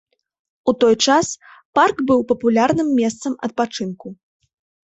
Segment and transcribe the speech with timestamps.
[0.71, 1.27] У той час
[1.79, 4.07] парк быў папулярным месцам адпачынку.